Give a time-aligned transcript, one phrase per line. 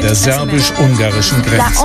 [0.00, 1.80] der szerbus-ungarischen Grenze.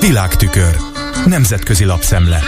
[0.00, 0.76] Világtükör.
[1.26, 2.42] Nemzetközi lapszemle.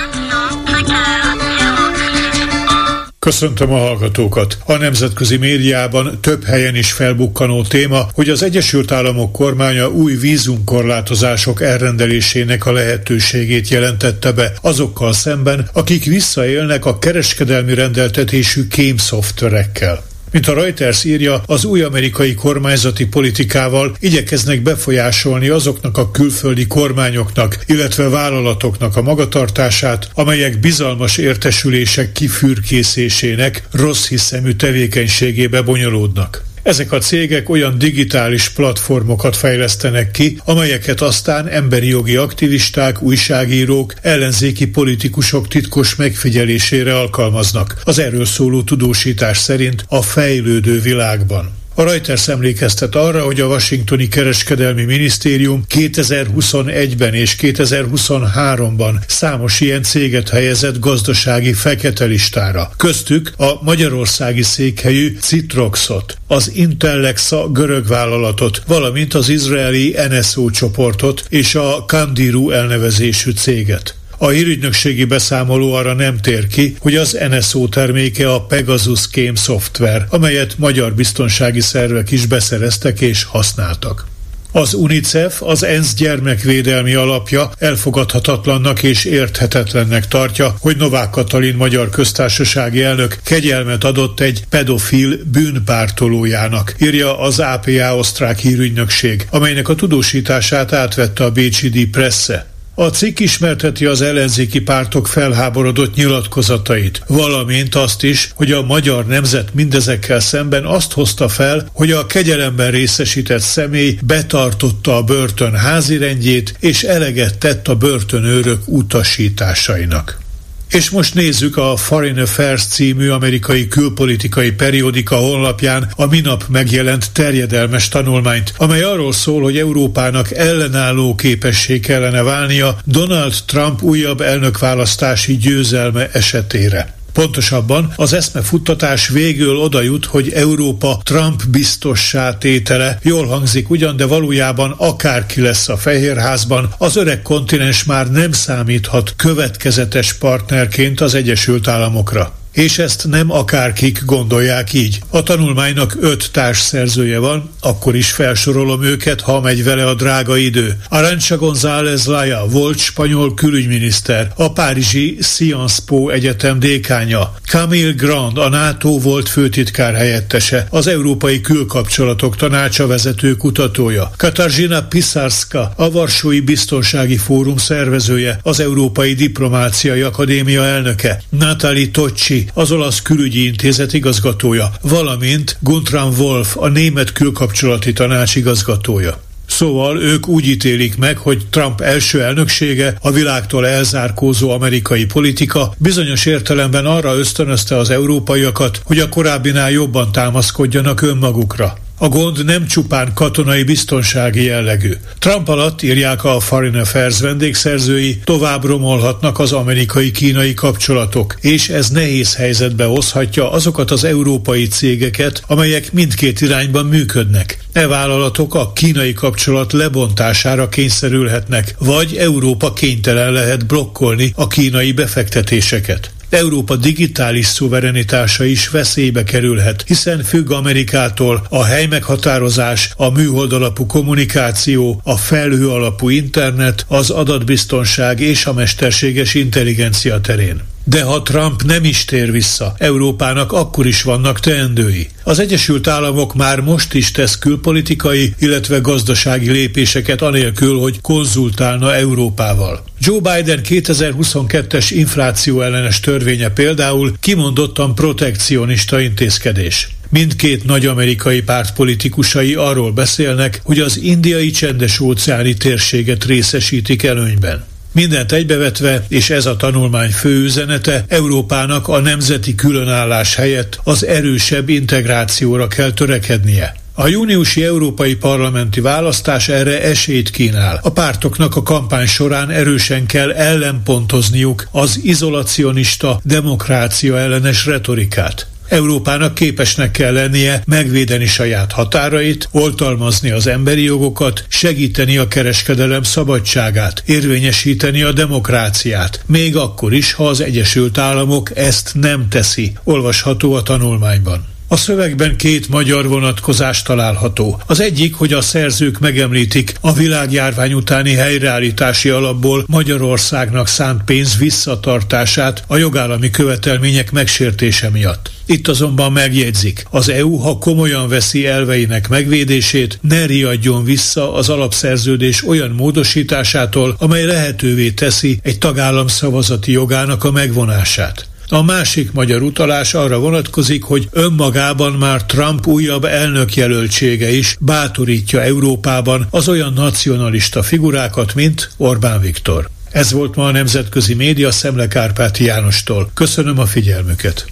[3.19, 4.58] Köszöntöm a hallgatókat!
[4.64, 11.62] A nemzetközi médiában több helyen is felbukkanó téma, hogy az Egyesült Államok kormánya új vízumkorlátozások
[11.62, 20.08] elrendelésének a lehetőségét jelentette be azokkal szemben, akik visszaélnek a kereskedelmi rendeltetésű kémszoftverekkel.
[20.30, 27.59] Mint a Reuters írja, az új amerikai kormányzati politikával igyekeznek befolyásolni azoknak a külföldi kormányoknak,
[27.66, 36.48] illetve vállalatoknak a magatartását, amelyek bizalmas értesülések kifürkészésének rossz hiszemű tevékenységébe bonyolódnak.
[36.62, 44.66] Ezek a cégek olyan digitális platformokat fejlesztenek ki, amelyeket aztán emberi jogi aktivisták, újságírók, ellenzéki
[44.66, 51.58] politikusok titkos megfigyelésére alkalmaznak, az erről szóló tudósítás szerint a fejlődő világban.
[51.78, 60.29] A Reuters emlékeztet arra, hogy a Washingtoni Kereskedelmi Minisztérium 2021-ben és 2023-ban számos ilyen céget
[60.29, 62.70] helyezett gazdasági fekete listára.
[62.76, 71.54] Köztük a magyarországi székhelyű Citroxot, az Intellexa görög vállalatot, valamint az izraeli NSO csoportot és
[71.54, 73.97] a Kandiru elnevezésű céget.
[74.20, 80.06] A hírügynökségi beszámoló arra nem tér ki, hogy az NSO terméke a Pegasus Game szoftver,
[80.10, 84.06] amelyet magyar biztonsági szervek is beszereztek és használtak.
[84.52, 92.82] Az UNICEF, az ENSZ gyermekvédelmi alapja elfogadhatatlannak és érthetetlennek tartja, hogy Novák Katalin magyar köztársasági
[92.82, 101.25] elnök kegyelmet adott egy pedofil bűnpártolójának, írja az APA osztrák hírügynökség, amelynek a tudósítását átvette
[101.25, 102.57] a Die Presse.
[102.80, 109.54] A cikk ismerteti az ellenzéki pártok felháborodott nyilatkozatait, valamint azt is, hogy a magyar nemzet
[109.54, 116.82] mindezekkel szemben azt hozta fel, hogy a kegyelemben részesített személy betartotta a börtön házirendjét és
[116.82, 120.28] eleget tett a börtönőrök utasításainak.
[120.70, 127.88] És most nézzük a Foreign Affairs című amerikai külpolitikai periódika honlapján a minap megjelent terjedelmes
[127.88, 136.08] tanulmányt, amely arról szól, hogy Európának ellenálló képessé kellene válnia Donald Trump újabb elnökválasztási győzelme
[136.12, 136.97] esetére.
[137.18, 142.98] Pontosabban az eszmefuttatás végül oda jut, hogy Európa Trump biztossá tétele.
[143.02, 149.14] Jól hangzik ugyan, de valójában akárki lesz a Fehérházban, az öreg kontinens már nem számíthat
[149.16, 155.00] következetes partnerként az Egyesült Államokra és ezt nem akárkik gondolják így.
[155.10, 160.76] A tanulmánynak öt társszerzője van, akkor is felsorolom őket, ha megy vele a drága idő.
[160.88, 167.34] Arancha González Laya volt spanyol külügyminiszter, a Párizsi Sciences Po Egyetem dékánya.
[167.47, 174.10] Camille Grand, a NATO volt főtitkár helyettese, az Európai Külkapcsolatok Tanácsa vezető kutatója.
[174.16, 181.22] Katarzyna Pisarska, a Varsói Biztonsági Fórum szervezője, az Európai Diplomáciai Akadémia elnöke.
[181.28, 189.26] Natalie Tocci, az olasz külügyi intézet igazgatója, valamint Guntram Wolf, a német külkapcsolati tanács igazgatója.
[189.48, 196.26] Szóval ők úgy ítélik meg, hogy Trump első elnöksége, a világtól elzárkózó amerikai politika bizonyos
[196.26, 201.78] értelemben arra ösztönözte az európaiakat, hogy a korábbinál jobban támaszkodjanak önmagukra.
[202.00, 204.92] A gond nem csupán katonai biztonsági jellegű.
[205.19, 212.34] Trump alatt írják a Foreign Affairs vendégszerzői, tovább romolhatnak az amerikai-kínai kapcsolatok, és ez nehéz
[212.34, 217.59] helyzetbe hozhatja azokat az európai cégeket, amelyek mindkét irányban működnek.
[217.72, 226.10] E vállalatok a kínai kapcsolat lebontására kényszerülhetnek, vagy Európa kénytelen lehet blokkolni a kínai befektetéseket.
[226.31, 235.00] Európa digitális szuverenitása is veszélybe kerülhet, hiszen függ Amerikától a helymeghatározás, a műhold alapú kommunikáció,
[235.05, 240.62] a felhő alapú internet, az adatbiztonság és a mesterséges intelligencia terén.
[240.88, 245.09] De ha Trump nem is tér vissza, Európának akkor is vannak teendői.
[245.22, 252.84] Az Egyesült Államok már most is tesz külpolitikai, illetve gazdasági lépéseket anélkül, hogy konzultálna Európával.
[253.01, 259.89] Joe Biden 2022-es infláció ellenes törvénye például kimondottan protekcionista intézkedés.
[260.09, 267.65] Mindkét nagy amerikai párt politikusai arról beszélnek, hogy az indiai csendes óceáni térséget részesítik előnyben.
[267.93, 274.69] Mindent egybevetve, és ez a tanulmány fő üzenete, Európának a nemzeti különállás helyett az erősebb
[274.69, 276.75] integrációra kell törekednie.
[276.94, 280.81] A júniusi európai parlamenti választás erre esélyt kínál.
[280.82, 288.46] A pártoknak a kampány során erősen kell ellenpontozniuk az izolacionista demokrácia ellenes retorikát.
[288.69, 297.03] Európának képesnek kell lennie megvédeni saját határait, oltalmazni az emberi jogokat, segíteni a kereskedelem szabadságát,
[297.06, 303.62] érvényesíteni a demokráciát, még akkor is, ha az Egyesült Államok ezt nem teszi, olvasható a
[303.62, 304.58] tanulmányban.
[304.70, 307.62] A szövegben két magyar vonatkozás található.
[307.67, 315.65] Az egyik, hogy a szerzők megemlítik a világjárvány utáni helyreállítási alapból Magyarországnak szánt pénz visszatartását
[315.67, 318.31] a jogállami követelmények megsértése miatt.
[318.47, 325.47] Itt azonban megjegyzik, az EU, ha komolyan veszi elveinek megvédését, ne riadjon vissza az alapszerződés
[325.47, 331.29] olyan módosításától, amely lehetővé teszi egy tagállam szavazati jogának a megvonását.
[331.50, 339.27] A másik magyar utalás arra vonatkozik, hogy önmagában már Trump újabb elnökjelöltsége is bátorítja Európában
[339.31, 342.69] az olyan nacionalista figurákat, mint Orbán Viktor.
[342.91, 346.11] Ez volt ma a Nemzetközi Média Szemle Kárpáti Jánostól.
[346.15, 347.47] Köszönöm a figyelmüket!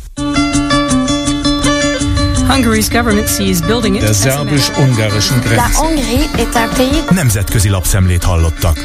[2.49, 5.81] Hungary's government sees building Der szerbus-ungarischen Grenze.
[7.11, 8.79] Nemzetközi lapszemlét hallottak.